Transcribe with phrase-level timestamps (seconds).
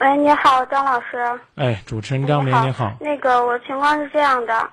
[0.00, 1.18] 喂，你好，张老师。
[1.56, 2.90] 哎，主持人张明，你好。
[2.98, 4.66] 那个，我情况是这样的，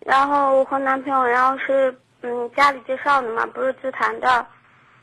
[0.00, 4.46] 然后我和男朋友，然后是嗯家里介绍的嘛，不是自谈的，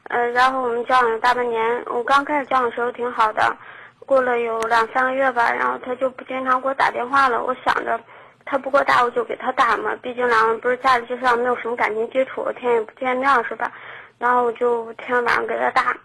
[0.10, 1.84] 呃，然后我们交往了大半年。
[1.88, 3.58] 我刚开始交往的时候挺好的，
[4.06, 7.44] 过了有两三个月吧，然后他就不经常给我打电话了。
[7.44, 8.00] 我想着，
[8.46, 13.72] 他不给我打，我就给他打嘛，毕竟两个人不是家里介绍，没有什么感情基础，天天也不见面是吧？
[14.20, 15.98] 然后我就天天晚上给他打。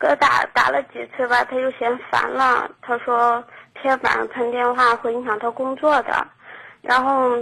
[0.00, 2.70] 给他打打了几次吧，他就嫌烦了。
[2.80, 3.44] 他说
[3.74, 6.26] 天天晚上喷电话会影响他工作的。
[6.80, 7.36] 然后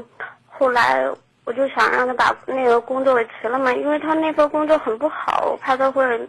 [0.49, 1.09] 后来
[1.45, 6.29] 我就想让他把那个工作给辞了嘛，因为他那份工作很不好，我怕他会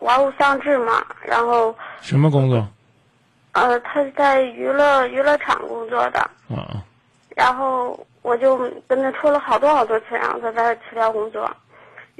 [0.00, 1.02] 玩物丧志嘛。
[1.22, 2.68] 然后什么工作？
[3.52, 6.20] 呃，他是在娱乐娱乐场工作的。
[6.54, 6.84] 啊。
[7.34, 11.50] 然后我就跟他说了好多好多次，让他在这辞掉工作。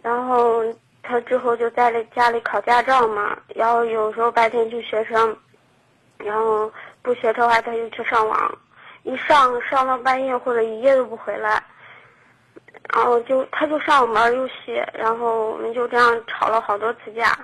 [0.03, 0.65] 然后。
[1.09, 5.35] 他之后就在家里考驾照嘛，然后有时候白天去学车，
[6.19, 8.59] 然后不学车的话他就去上网，
[9.05, 11.63] 一上上到半夜或者一夜都不回来，
[12.93, 17.35] 然后就他就上网玩游戏，然后我们就这样吵了好多次架，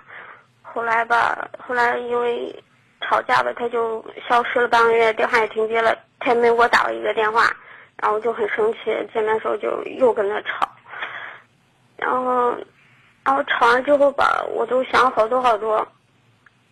[0.61, 2.55] 后来吧，后来因为
[3.01, 7.51] 吵架吧，他就消失了半个月，电话也停机了，他也没给我打过一个电话，
[7.97, 10.69] 然后就很生气，见面时候就又跟他吵，
[11.97, 12.55] 然后。
[13.25, 15.87] 然后吵完之后吧，我都想好多好多，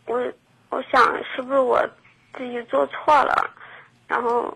[0.05, 0.22] 我
[0.69, 1.83] 我想是不是我
[2.36, 3.50] 自己做错了，
[4.06, 4.55] 然后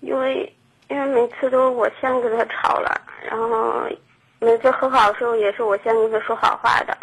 [0.00, 0.50] 因为
[0.88, 3.86] 因为每次都是我先跟他吵了，然后
[4.40, 6.96] 每次和好的时候也是我先跟他说好话的，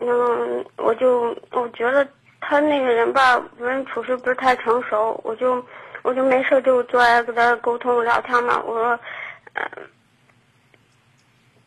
[0.00, 2.06] 嗯，我就我觉得
[2.40, 5.60] 他那个人吧，为人处事不是太成熟，我就
[6.02, 8.96] 我就没事就坐在跟他沟通聊天嘛，我说。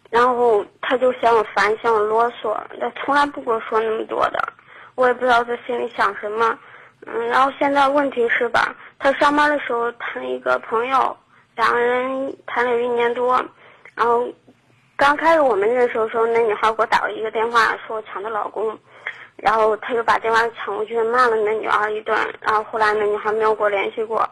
[0.10, 4.40] 然后他就嫌我烦，嫌我啰嗦，他从来不跟我说那么多的，
[4.96, 6.58] 我也不知道他心里想什么。
[7.06, 11.16] 嗯，然后现在问题是吧，他上班的时候谈了一个朋友，
[11.56, 13.36] 两个人谈了一年多，
[13.96, 14.28] 然后
[14.96, 18.78] 刚开始我们认识的时候，那女孩给我打过一个电话，说我抢她老公，
[19.36, 24.28] 然后他就把电话抢过去骂了那女孩一顿，然后后来那女孩没有跟我联系过。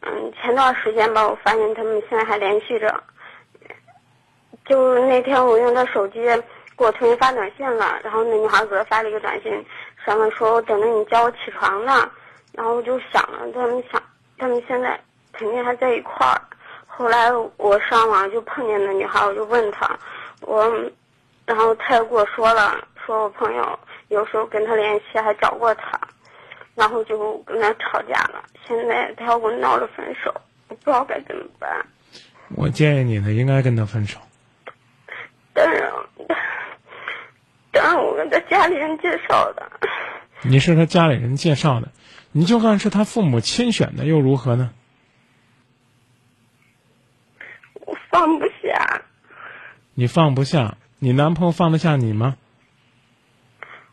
[0.00, 3.02] 嗯，前段时间吧，我发现他们现在还联系着。
[4.72, 6.22] 就那天我用他手机
[6.78, 9.52] 给我重新发短信了，然后那女孩给他发了一个短信，
[10.02, 12.10] 上面说我等着你叫我起床呢。
[12.52, 14.02] 然后我就想了，他们想，
[14.38, 14.98] 他们现在
[15.30, 16.40] 肯定还在一块儿。
[16.86, 19.94] 后来我上网就碰见那女孩，我就问她，
[20.40, 20.66] 我，
[21.44, 23.78] 然后她也跟我说了，说我朋友
[24.08, 26.00] 有时候跟他联系还找过他，
[26.74, 28.42] 然后就跟他吵架了。
[28.66, 30.34] 现在他要跟我闹着分手，
[30.68, 31.70] 我不知道该怎么办。
[32.56, 34.18] 我建议你呢，应该跟他分手。
[35.54, 35.92] 当然，
[37.70, 39.70] 当然，我跟他家里人介绍的。
[40.42, 41.90] 你是他家里人介绍的，
[42.32, 44.72] 你就算是他父母亲选的，又如何呢？
[47.74, 49.02] 我放不下。
[49.94, 52.36] 你放不下，你男朋友放得下你吗？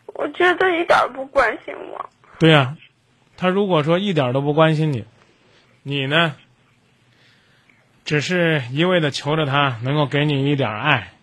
[0.06, 2.10] 我觉得他一点不关心我。
[2.40, 2.78] 对呀，
[3.38, 5.06] 他如果说一点都不关心你，
[5.84, 6.36] 你呢，
[8.06, 11.14] 只是一味的求着他能够给你一点爱。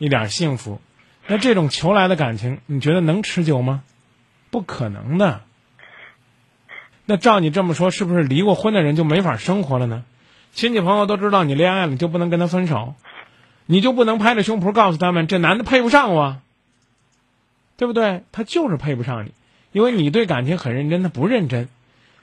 [0.00, 0.80] 一点幸福，
[1.26, 3.82] 那这种求来的感情，你觉得能持久吗？
[4.50, 5.42] 不可能的。
[7.04, 10.02] 那照你这么说，是不是离过婚的人就没法生活了呢？
[10.52, 12.94] 亲戚朋友都知道你恋爱了，你就不能跟他分手？
[13.66, 16.38] 你就不能拍着胸脯告诉他们，这男的配不上我？
[17.76, 18.24] 对不对？
[18.32, 19.32] 他就是配不上你，
[19.72, 21.68] 因为你对感情很认真，他不认真。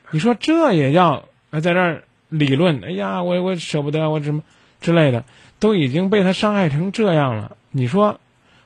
[0.09, 2.83] 你说这也要在这儿理论？
[2.83, 4.41] 哎呀，我我舍不得，我什么
[4.79, 5.25] 之类的，
[5.59, 7.57] 都已经被他伤害成这样了。
[7.71, 8.19] 你说，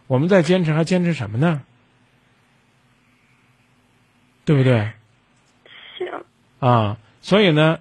[0.08, 1.64] 我们再坚持，还坚持什么呢？
[4.44, 4.92] 对不对？
[5.98, 6.08] 行。
[6.60, 7.80] 啊，所以呢，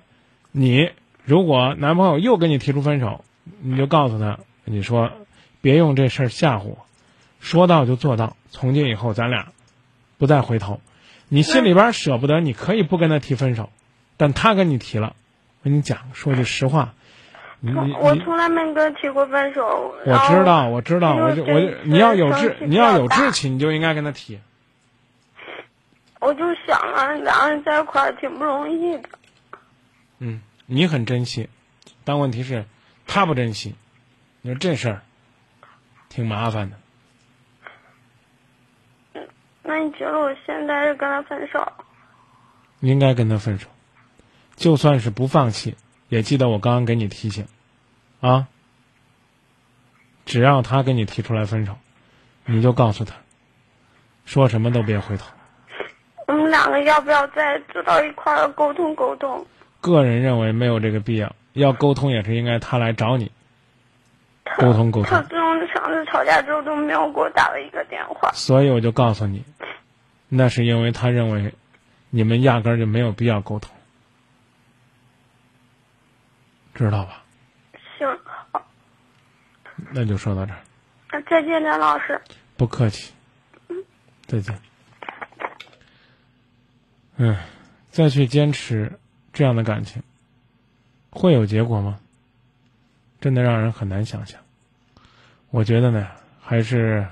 [0.52, 0.90] 你
[1.24, 3.24] 如果男朋友又跟你提出分手，
[3.60, 5.10] 你就告诉他，你说
[5.60, 6.86] 别用这事儿吓唬我，
[7.40, 9.52] 说到就做到，从今以后咱俩
[10.18, 10.80] 不再回头。
[11.28, 13.70] 你心里边舍不得，你可以不跟他提分手，
[14.16, 15.14] 但他跟你提了，
[15.62, 16.94] 跟你讲，说句实话。
[17.62, 19.94] 我从来没跟他提过分手。
[20.06, 24.40] 我知道，我知道，我就我就你要有志，你要有志气，你就应该跟他提。
[26.20, 29.08] 我就想啊，两个人在一块儿挺不容易的。
[30.18, 31.48] 嗯，你很珍惜，
[32.04, 32.64] 但问题是，
[33.06, 33.74] 他不珍惜。
[34.42, 35.02] 你说这事儿
[36.08, 36.76] 挺麻烦的。
[39.62, 41.72] 那你觉得我现在是跟他分手？
[42.80, 43.68] 应该跟他分手，
[44.56, 45.76] 就算是不放弃。
[46.10, 47.46] 也记得我刚刚给你提醒，
[48.20, 48.48] 啊，
[50.26, 51.78] 只要他跟你提出来分手，
[52.44, 53.14] 你就告诉他，
[54.26, 55.24] 说什么都别回头。
[56.26, 59.46] 我们两个要不要再走到一块儿沟通沟通？
[59.80, 63.30] 个人认为没有这个必要，要沟通也是应该他来找你
[64.58, 65.10] 沟通沟通。
[65.10, 68.32] 他自从上次吵架之后都没有给我打了一个电话。
[68.32, 69.44] 所以我就告诉你，
[70.28, 71.54] 那是因为他认为
[72.10, 73.70] 你们压根儿就没有必要沟通，
[76.84, 77.22] 知道吧？
[77.98, 78.08] 行，
[78.52, 78.66] 好，
[79.92, 80.60] 那就说到这儿，
[81.12, 82.20] 那再见，梁老师。
[82.56, 83.12] 不客气，
[84.26, 84.58] 再见。
[87.16, 87.36] 嗯，
[87.90, 88.98] 再去坚持
[89.32, 90.02] 这样的感情，
[91.10, 92.00] 会有结果吗？
[93.20, 94.40] 真的让人很难想象。
[95.50, 96.08] 我觉得呢，
[96.40, 97.08] 还是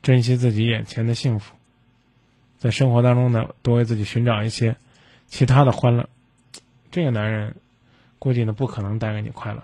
[0.00, 1.54] 珍惜自己眼前的幸福，
[2.58, 4.76] 在生活当中呢，多为自己寻找一些
[5.26, 6.08] 其他的欢乐。
[6.90, 7.56] 这个男人
[8.22, 9.60] 估计呢，不可能带给你快乐。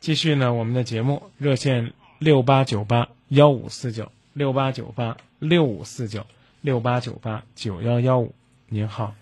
[0.00, 6.26] 继续呢，我们的节目热线六八九八幺五四九六八九八六五四九
[6.62, 8.34] 六八九八九幺幺五，
[8.66, 9.14] 您好。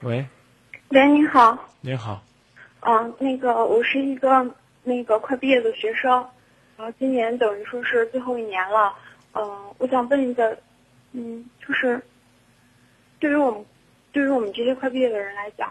[0.00, 0.24] 喂，
[0.88, 2.22] 喂，您好，您好，
[2.80, 4.54] 啊，那个我是一个
[4.84, 6.10] 那个快毕业的学生，
[6.78, 8.94] 然后今年等于说是最后一年了，
[9.34, 10.58] 嗯，我想问一个，
[11.12, 12.00] 嗯，就是
[13.20, 13.66] 对于我们
[14.12, 15.70] 对于我们这些快毕业的人来讲，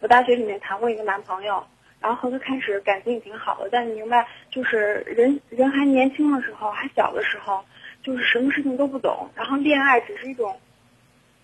[0.00, 1.64] 我大学里面谈过一个男朋友，
[2.00, 7.64] 然后和他开始感情也挺好的，但你明白，就是人人还年轻的时候，还小的时候，
[8.02, 10.54] 就是什么事情都不懂，然后恋爱只是一种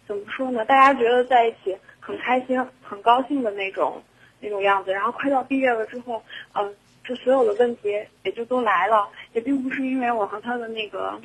[0.07, 0.65] 怎么说呢？
[0.65, 4.03] 大家觉得在一起很开心、很高兴的那种
[4.41, 6.23] 那种样子，然后快到毕业了之后，
[6.53, 7.89] 嗯、这所有的问题
[8.23, 11.19] 也就都来了，也并不是因为我和他的那个，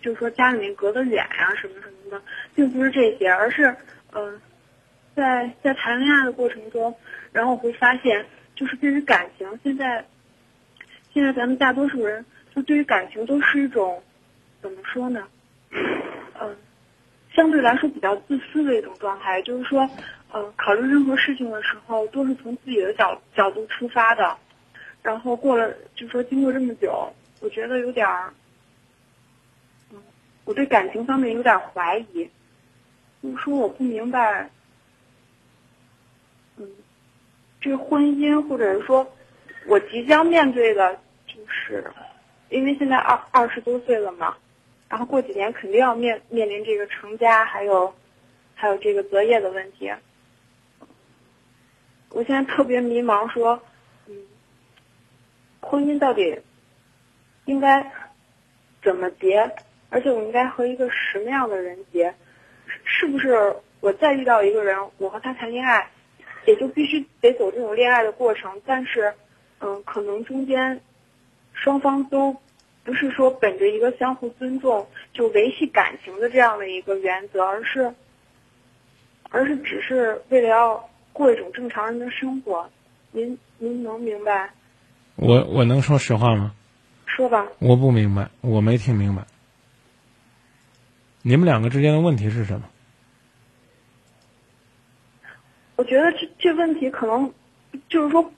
[0.00, 2.22] 就是说家里面隔得远呀、什么什么的，
[2.54, 3.74] 并不是这些，而是
[4.12, 4.40] 嗯、
[5.16, 6.94] 在在谈恋爱的过程中，
[7.32, 8.24] 然后我会发现，
[8.54, 10.04] 就是对于感情，现在
[11.12, 12.24] 现在咱们大多数人
[12.54, 14.02] 就对于感情都是一种
[14.60, 15.26] 怎么说呢？
[16.38, 16.54] 嗯、
[17.34, 19.88] 相对来说比较自私的一种状态，就是说，
[20.30, 24.36] 呃，考虑任何事情的时候都是从自己的角角度出发的，
[25.02, 27.10] 然后过了，就是说经过这么久，
[27.40, 28.32] 我觉得有点儿，
[29.90, 29.98] 嗯，
[30.44, 32.28] 我对感情方面有点怀疑，
[33.22, 34.50] 就是说我不明白，
[36.56, 36.68] 嗯，
[37.60, 39.06] 这个婚姻或者是说
[39.66, 41.84] 我即将面对的，就是
[42.48, 44.36] 因为现在二二十多岁了嘛，
[44.88, 47.94] 然后过几年肯定要面面临这个成家，还有
[48.54, 49.92] 还有这个择业的问题。
[52.10, 53.60] 我现在特别迷茫，说，
[54.06, 54.14] 嗯，
[55.60, 56.40] 婚姻到底
[57.44, 57.92] 应该
[58.82, 59.54] 怎么结？
[59.90, 62.14] 而且我应该和一个什么样的人结？
[62.66, 65.90] 是是不是我再遇到一个人，我和他谈恋爱，
[66.46, 68.62] 也就必须得走这种恋爱的过程？
[68.64, 69.14] 但是，
[69.60, 70.80] 嗯，可能中间
[71.52, 72.36] 双方都
[72.84, 77.94] 不是说本着一个相互尊重就维系感情的这样的一个原则，而是，
[79.28, 82.70] 而是只是为了要过一种正常人的生活。
[83.10, 84.52] 您您能明白？
[85.16, 86.54] 我我能说实话吗？
[87.06, 87.48] 说吧。
[87.58, 89.26] 我不明白，我没听明白。
[91.22, 92.68] 你们两个之间的问题是什么？
[95.76, 97.32] 我觉得这这问题可能
[97.88, 98.30] 就是说，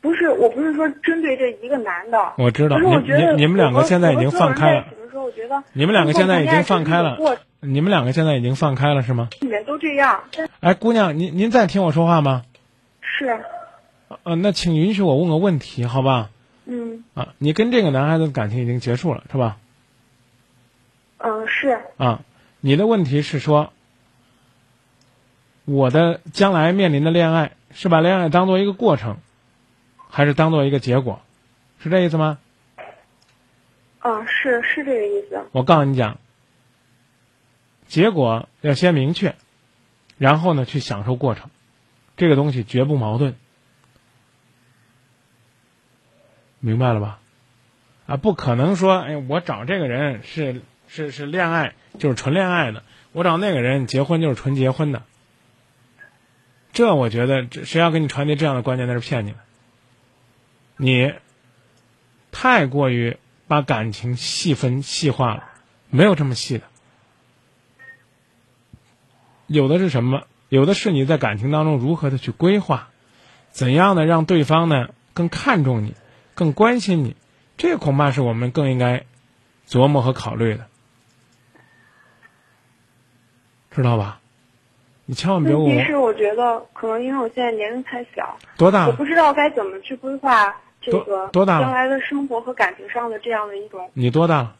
[0.00, 2.34] 不是，我不是说针对这一个男的。
[2.38, 7.18] 我知道，你觉得你你们两个现在已经放开了我觉得你们两个现在已经放开了
[7.58, 9.30] 你们两个现在已经放开了是吗？
[9.40, 10.22] 你们都这样，
[10.60, 12.44] 哎，姑娘，您您在听我说话吗？
[13.00, 13.40] 是，
[14.22, 16.30] 呃，那请允许我问个问题，好吧？
[16.66, 19.56] 嗯啊，你跟这个男孩子的感情已经结束了，是吧？
[21.18, 22.20] 嗯是，啊，
[22.60, 23.72] 你的问题是说，
[25.66, 29.18] 我的将来面临的恋爱是把恋爱当做一个过程，
[30.08, 31.20] 还是当做一个结果？
[31.78, 32.38] 是这意思吗？
[33.98, 35.44] 啊是是这个意思。
[35.52, 36.18] 我告诉你讲，
[37.88, 39.34] 结果要先明确，
[40.16, 41.50] 然后呢去享受过程，
[42.16, 43.34] 这个东西绝不矛盾，
[46.60, 47.18] 明白了吧？
[48.06, 55.02] 啊，不可能说，哎，我找这个人是是是恋爱，就是纯恋爱的；我找那个人结婚就是纯结婚的。
[56.76, 59.38] 这我觉得，这谁要给你传递这样的观念，那是骗你的。
[60.76, 61.14] 你
[62.30, 63.16] 太过于
[63.46, 65.44] 把感情细分细化了，
[65.88, 66.64] 没有这么细的。
[69.46, 70.26] 有的是什么？
[70.50, 72.90] 有的是你在感情当中如何的去规划，
[73.52, 75.94] 怎样的让对方呢更看重你，
[76.34, 77.16] 更关心你，
[77.56, 79.06] 这恐怕是我们更应该
[79.66, 80.66] 琢磨和考虑的，
[83.70, 84.20] 知道吧？
[85.08, 94.56] 你千万别问我问题是，我觉得可能因为我现在年龄太小，多大了，我不知道该怎么去规划这个多多大将来的生活和感情上的这样的一种你多大了？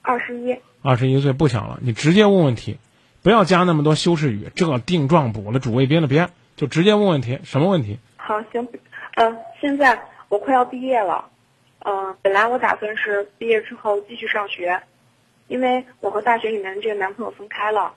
[0.00, 0.58] 二十一。
[0.82, 2.78] 二十一岁不小了，你直接问问题，
[3.22, 7.98] 不要加那么多修饰语，这定状补了，主谓宾了，别，就直接问问题，什么问题？
[8.16, 8.66] 好，行，
[9.16, 10.00] 呃，现在
[10.30, 11.26] 我快要毕业了，
[11.80, 14.80] 嗯、本来我打算是毕业之后继续上学，
[15.48, 17.92] 因为我和大学里面的这个男朋友分开了。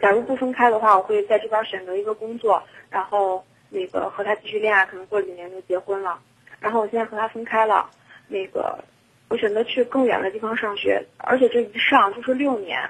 [0.00, 6.18] 假如不分开的话，我会在这边选择一个工作，然后那个和他继续恋爱，可能过几年就结婚了。
[6.58, 7.90] 然后我现在和他分开了，
[8.28, 8.82] 那个
[9.28, 12.88] 我选择去更远的地方上学，而且这一上就是六年，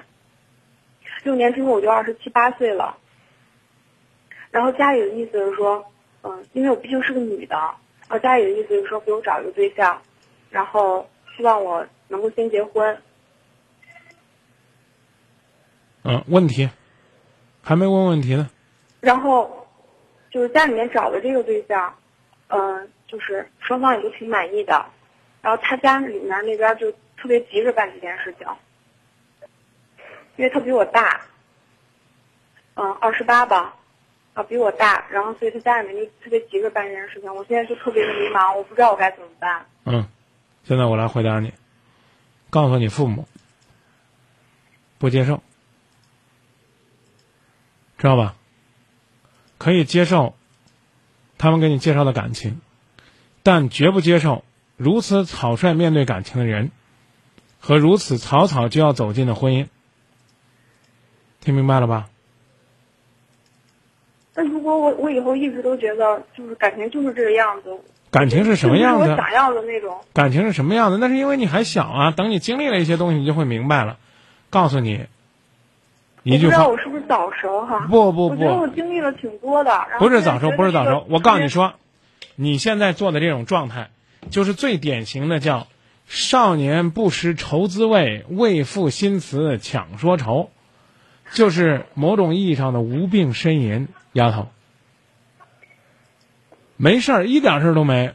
[1.23, 2.97] 六年之后我就二十七八岁了。
[4.51, 5.85] 然后家里的意思是说，
[6.23, 10.01] 嗯，因为我毕竟是个女的，然后家里的意思是说给我找一个对象，
[10.49, 12.97] 然后希望我能够先结婚。
[16.03, 16.69] 嗯，问题，
[17.65, 18.49] 还没问问题呢。
[19.01, 19.67] 然后
[20.29, 21.93] 就是家里面找的这个对象，
[22.47, 24.85] 嗯、就是双方也都挺满意的。
[25.41, 28.47] 然后他家里面那边就特别急着办这件事情，
[30.37, 31.21] 因为他比我大，
[32.75, 33.75] 嗯，二十八吧，
[34.33, 37.35] 啊，比我大，然后所以他家里面就特别急着办这件事情。
[37.35, 39.65] 我现在就特别的迷茫，我不知道我该怎么办。
[39.85, 40.07] 嗯，
[40.63, 41.53] 现在我来回答你，
[42.49, 43.27] 告诉你父母
[44.97, 45.41] 不接受，
[47.97, 48.35] 知道吧？
[49.57, 50.35] 可以接受
[51.37, 52.59] 他们给你介绍的感情，
[53.41, 54.43] 但绝不接受
[54.77, 56.71] 如此草率面对感情的人
[57.59, 59.67] 和如此草草就要走进的婚姻。
[61.39, 62.09] 听明白了吧？
[64.33, 67.69] 那如果我我以后一直都觉得就是感情就是这个样子，
[68.11, 69.05] 感情是什么样的？
[69.05, 69.97] 就是我想要的那种。
[70.13, 70.97] 感情是什么样的？
[70.97, 72.11] 那是因为你还小啊。
[72.11, 73.97] 等你经历了一些东西，你就会明白了。
[74.49, 75.05] 告诉你
[76.25, 77.85] 一句话我不知道，我是不是早熟哈？
[77.87, 79.69] 不不我觉得我不，经历了挺多的。
[79.69, 81.05] 然后不是早熟，不是早熟。
[81.07, 81.75] 我告诉你说，
[82.35, 83.91] 你现在做的这种状态，
[84.31, 85.67] 就是最典型的叫
[86.07, 90.49] “少年不识愁滋味，为赋新词强说愁”，
[91.31, 93.87] 就是某种意义上的无病呻吟。
[94.13, 94.47] 丫头，
[96.75, 98.13] 没事儿，一点事儿都没。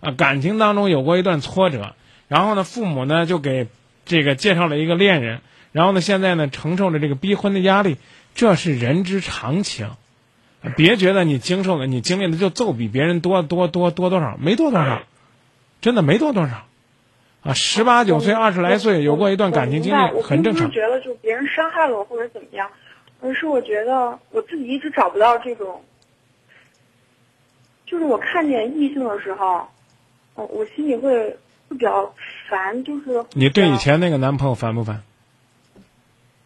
[0.00, 1.94] 啊，感情当中有过一段挫折，
[2.26, 3.68] 然后呢，父母呢就给
[4.04, 7.96] 这个介绍了一个恋人，然后呢，现在呢承受着这个逼婚的压力，
[8.34, 9.90] 这是人之常情。
[10.76, 15.02] 别觉得你经受的、你经历的就就比别人多多多多多少，没多多少，
[15.80, 16.66] 真的没多多少。
[17.42, 20.68] 啊，十八九岁、二十来岁有过一段感情经历，很正常我并不是。
[20.68, 22.70] 觉得就别人伤害了我或者怎么样，
[23.22, 25.82] 而是我觉得我自己一直找不到这种，
[27.86, 29.68] 就是我看见异性的时候，
[30.34, 31.38] 我我心里会
[31.70, 32.14] 会比较
[32.50, 35.02] 烦，就是你对以前那个男朋友烦不烦？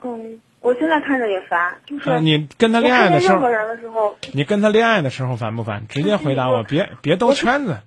[0.07, 5.89] 嗯，我现在看着也烦，就是啊，你跟他恋爱的时候，你跟他恋爱的时候烦不烦？
[5.89, 7.79] 直接回答我，别别兜圈子，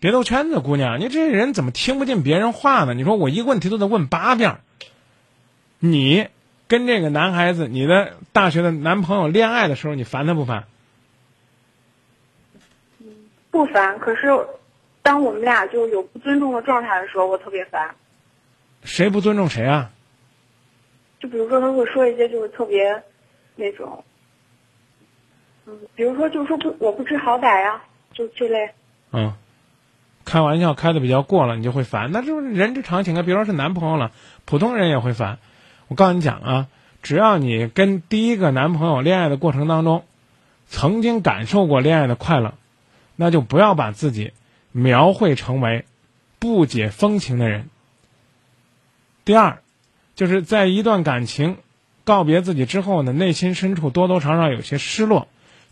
[0.00, 2.94] 别兜圈子，姑娘，你这人怎么听不进别人话呢？
[2.94, 4.58] 你说我一个问题都得问八遍。
[5.78, 6.26] 你
[6.66, 10.64] 跟这个男孩子，你的大学的男朋友恋爱的时候，你烦他不烦？
[13.52, 14.28] 不烦，可是
[15.02, 17.94] 当我们俩就有不尊重的状态的时候，我特别烦。
[18.82, 19.92] 谁不尊重谁啊？
[21.20, 23.02] 就比如说他会说一些就是特别
[23.54, 24.02] 那种，
[25.66, 28.70] 嗯，比如说就是说不我不知好歹呀、就这类。
[29.12, 29.34] 嗯，
[30.24, 33.22] 开玩笑开的比较过了，你就会烦，那就是人之常情啊。
[33.22, 34.12] 比如说是男朋友了，
[34.44, 35.38] 普通人也会烦。
[35.88, 36.68] 我告诉你讲啊，
[37.02, 40.04] 只要你跟第一个男朋友恋爱的过程当中，
[40.68, 42.54] 曾经感受过恋爱的快乐，
[43.16, 44.32] 那就不要把自己
[44.72, 45.84] 描绘成为
[46.38, 47.68] 不解风情的人。
[49.24, 49.62] 第二，
[50.20, 51.56] 就是在一段感情
[52.04, 55.28] 告别自己之后呢，内心深处多多少少有些失落，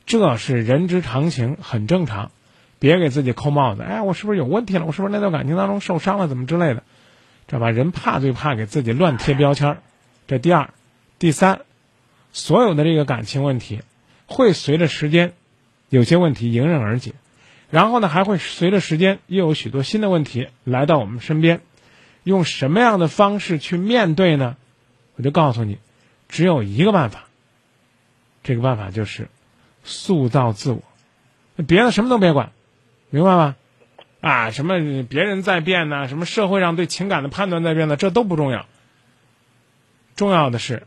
[0.07, 2.31] 这是人之常情，很正常。
[2.79, 4.87] 别给自己扣帽子，哎，我是不是有问题了？
[4.87, 6.29] 我是不是那段感情当中受伤了？
[6.29, 6.83] 怎么之类的？
[7.47, 7.71] 知道吧？
[7.71, 9.79] 人怕最怕给自己乱贴标签儿。
[10.27, 10.71] 这第二，
[11.19, 11.61] 第三，
[12.33, 13.83] 所有的这个感情问题，
[14.25, 15.35] 会随着时间，
[15.91, 17.13] 有些问题迎刃而解，
[17.69, 21.61] 然后呢，还会随着时间又有许多新的问题来到我们身边。
[22.29, 24.59] 用什么样的方式去面对呢？
[25.17, 25.79] 我就告诉你，
[26.29, 27.25] 只有一个办法。
[28.43, 29.29] 这个办法就是
[29.83, 30.83] 塑造自我，
[31.67, 32.53] 别的什么都别管。
[33.09, 33.57] 明白吗？
[34.21, 36.07] 啊，什么别人在变呢？
[36.07, 37.97] 什么社会上对情感的判断在变呢？
[37.97, 38.67] 这都不重要。
[40.15, 40.87] 重要的是，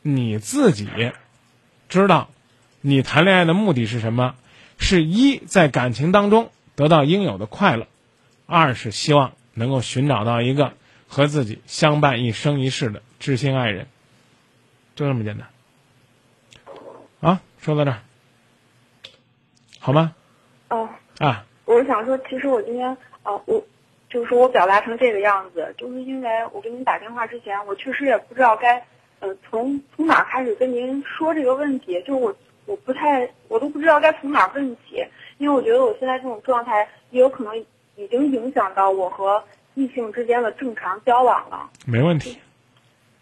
[0.00, 0.88] 你自己
[1.90, 2.30] 知道，
[2.80, 4.34] 你谈恋爱的目的是什么？
[4.78, 7.86] 是一在感情当中得到应有的快乐，
[8.46, 10.74] 二是希望能够寻找到一个
[11.08, 13.86] 和自己相伴一生一世的知心爱人，
[14.94, 15.48] 就这么简单。
[17.20, 17.98] 啊，说到这儿，
[19.80, 20.14] 好吗？
[20.68, 22.88] 哦、啊，我是想说，其实我今天
[23.22, 23.64] 啊、我
[24.10, 28.84] 就是说我表达成这个样子，就是因为我给您打电话之前，我确实也不知道该，
[29.20, 32.36] 呃，从从哪开始跟您说这个问题，就是我
[32.66, 35.04] 我不太，我都不知道该从哪问起，
[35.38, 37.64] 因为我觉得我现在这种状态也有可能
[37.96, 39.42] 已经影响到我和
[39.74, 42.38] 异性之间的正常交往了，没问题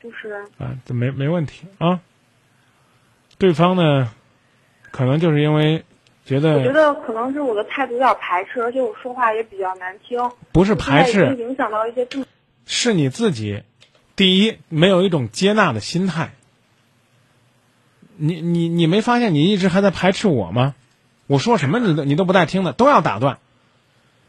[0.02, 2.00] 就是啊，这没没问题啊。
[3.38, 4.12] 对方呢，
[4.90, 5.84] 可能就是因为
[6.24, 12.24] 觉得我觉得得可能是我的态度有点排斥，而且我说话也比较难听，不是排斥，影响到一些正
[12.66, 13.62] 是你自己，
[14.16, 16.32] 第一没有一种接纳的心态。
[18.16, 20.74] 你你你没发现你一直还在排斥我吗？
[21.26, 23.38] 我说什么你都你都不带听的，都要打断。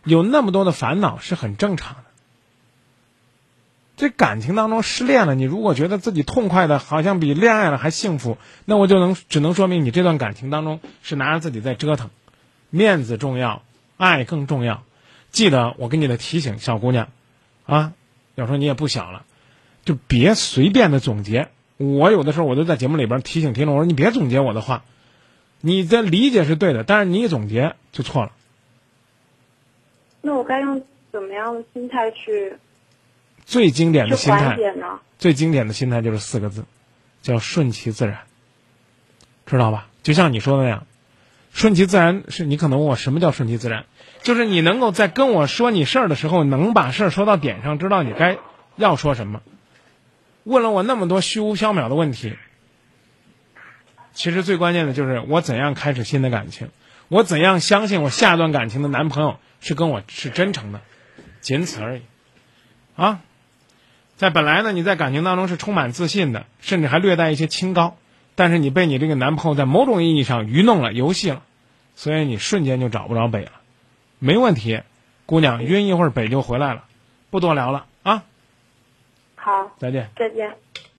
[0.06, 2.04] 有那么多的烦恼是很正常的。
[3.98, 12.10] 这感情当中失恋了，你如果觉得自己痛快的，好像比恋爱了还幸福，那我就能只能说明你这段感情当中是拿着自己在折腾，
[12.70, 13.64] 面子重要，
[13.96, 14.84] 爱更重要。
[15.32, 17.08] 记得我给你的提醒，小姑娘，
[17.66, 17.94] 啊，
[18.36, 19.24] 要说你也不小了，
[19.86, 21.48] 就别随便的总结。
[21.78, 24.84] 我有的时候我都在节目里边提醒听众，我说你别总结我的话，
[25.62, 28.34] 你的理解是对的，但是你一总结就错了。
[30.26, 32.58] 那我该用怎么样的心态去
[33.46, 35.00] 最经典的心态呢？
[35.20, 36.66] 最经典的心态就是四个字，
[37.22, 38.22] 叫顺其自然，
[39.46, 39.88] 知道吧？
[40.02, 40.88] 就像你说的那样，
[41.54, 43.86] 顺其自然是你可能问我什么叫顺其自然，
[44.24, 48.40] 就是你能够在跟我说你事儿的时候，能把事儿说到点上，知道你该
[48.78, 49.44] 要说什么。
[50.44, 52.36] 问了我那么多虚无缥缈的问题，
[54.14, 56.70] 其实最关键的就是我怎样开始新的感情，
[57.08, 60.82] 我怎样相信我下段感情的男朋友是跟我是真诚的，
[61.42, 62.02] 仅此而已，
[62.96, 63.22] 啊。
[64.18, 67.98] 在本来呢，你在感情当中是充满自信的，甚至还略带一些清高，
[68.36, 71.44] 但是你被你这个男朋友在某种意义上愚弄了、游戏了，
[71.96, 73.52] 所以你瞬间就找不着北了。
[74.20, 74.82] 没问题，
[75.26, 76.86] 姑娘，晕一会儿北就回来了，
[77.30, 78.24] 不多聊了啊，
[79.36, 80.10] 好，再见。
[80.16, 80.56] 再见。